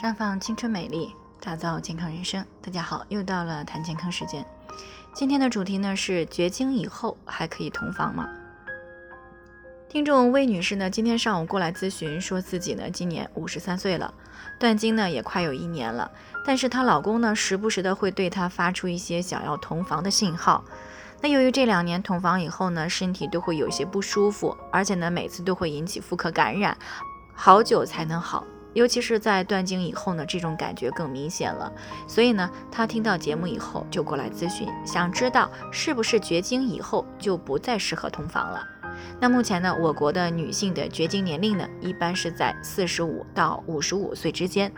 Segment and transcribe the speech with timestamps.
[0.00, 2.46] 绽放青春美丽，打造健康人生。
[2.62, 4.46] 大家好，又到了谈健康时间。
[5.12, 8.28] 今天的主题呢是绝经以后还可以同房吗？
[9.88, 14.14] 听众魏女士呢今天上午过来咨询，说自己呢今年五十三岁了，
[14.56, 16.08] 断经呢也快有一年了，
[16.46, 20.64] 但是她老公呢时不时的会对她发出一些想要同房的信号。
[21.20, 26.78] 那由于这两年同房以后呢，身体都会有些不舒服，而且呢每次都会引起妇科感染，
[27.34, 28.44] 好久才能好。
[28.74, 31.72] 尤其是在断经以后呢，这种感觉更明显了。
[32.06, 38.62] 所以呢，她听到节目以后就过来咨询，想知道是不是绝经以后就不再适合同房了。
[39.20, 44.72] 那目前呢，我国的女性的绝经年龄呢，一般是在四十五到五十五岁之间。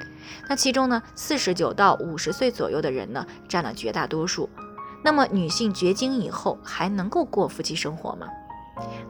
[0.49, 4.49] 那其中呢，四十九到五十岁左右的人呢，占了绝大多数。
[5.03, 8.27] 那么女性绝经以后还能够过夫妻生活吗？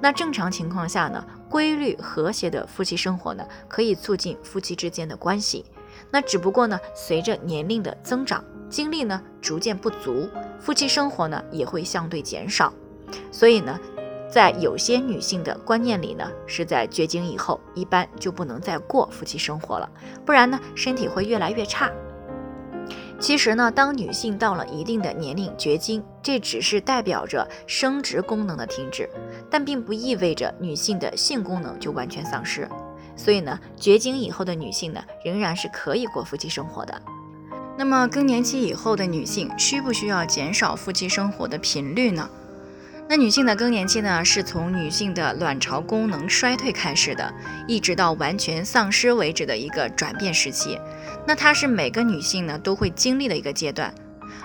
[0.00, 5.64] 那正常情况下呢，规律和谐的夫妻生活呢，可以促进夫妻之间的关系。
[6.10, 12.72] 那只不过呢，随着年龄的增长，精力呢逐渐不足，夫妻生活呢也会相对减少。
[13.30, 13.78] 所以呢，
[14.30, 19.90] 在有些女性的观念里呢，是在绝经以后，一般就不能再过夫妻生活了，
[20.24, 21.90] 不然呢，身体会越来越差。
[23.18, 29.06] 其实呢，当女性到了一定的年龄绝经，这只是代表着生殖功能的停止，
[29.50, 32.68] 但并不意味着女性的性功能就完全丧失。
[33.16, 37.02] 所以呢，绝经以后的女性呢，仍然是可以过夫妻生活的。
[37.76, 42.28] 那么更年期以后的女性需不需要减少夫妻生活的频率呢？
[43.08, 47.32] 那女性的更年期呢，是从女性的卵巢功能衰退开始的，
[47.66, 50.78] 一直到完全丧失为止的一个转变时期。
[51.26, 53.92] 那它是每个女性呢都会经历的一个阶段。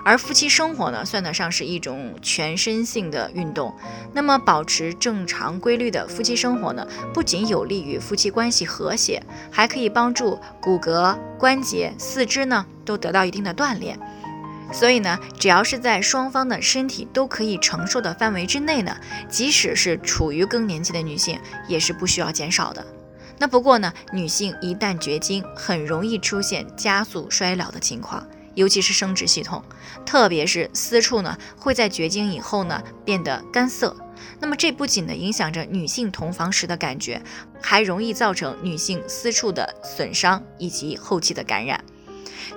[0.03, 3.73] 而夫妻生活呢，算得上是一种全身性的运动。
[4.13, 13.99] 那么保持正常规律的夫妻生活呢，不仅有利于夫妻关系和谐，还可以帮助骨骼、关节、四肢呢都得到一定的锻炼。
[14.71, 18.97] 所以呢，只要是在双方的身体都可以承受的范围之内呢，
[19.29, 22.85] 即使是处于更年期的女性，也是不需要减少的。
[23.37, 28.25] 那不过呢，女性一旦绝经，很容易出现加速衰老的情况，
[28.55, 29.63] 尤其是生殖系统，
[30.05, 33.95] 特别是私处呢，会在绝经以后呢变得干涩。
[34.39, 37.21] 那么这不仅呢影响着女性同房时的感觉，
[37.61, 41.83] 还容易造成女性私处的损伤以及后期的感染。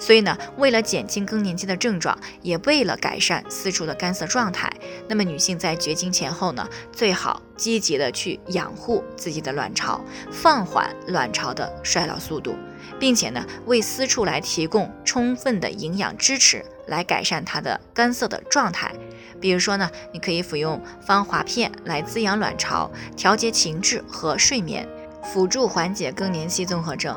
[0.01, 4.73] 所以呢，为了减轻更年期的症状，也为了改善私处的干涩状态，
[5.09, 12.55] 那么女性在绝经前后呢，最好积极的去养护自己的卵巢，放缓卵巢的衰老速度，
[12.99, 18.93] 并且呢，为私处来提供充分的营养支持，来改善它的干涩的状态。
[19.41, 24.89] 比如说呢，你可以服用芳华片来滋养卵巢，调节情志和睡眠，
[25.23, 27.17] 辅助缓解更年期综合症。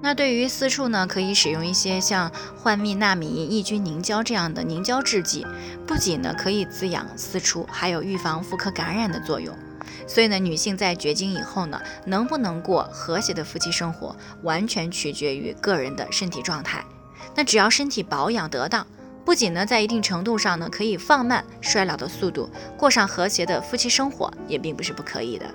[0.00, 5.44] 那对于私处呢，可以使用一些像幻蜜纳米抑菌凝胶这样的凝胶制剂，
[5.86, 9.56] 不仅呢可以滋养私处，还有预防妇科感染的作用。
[10.06, 16.84] 所以呢，女性在绝经以后呢，能不能过和谐的夫妻生活，完全取决于个人的身体状态。
[17.34, 18.86] 那只要身体保养得当，
[19.24, 25.46] 不仅呢在一定程度上呢可以放慢衰老的速度，过上和谐的夫妻生活，也并不是不可以的。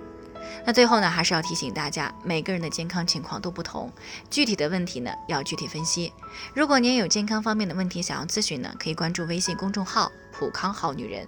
[0.65, 3.91] 那最后呢，还是要提醒大家，每个人的健康情况都不同，
[4.29, 6.13] 具体的问题呢要具体分析。
[6.53, 11.27] 如果您有健康方面的问题想要咨询呢，可以关注微信公众号“普康好女人”，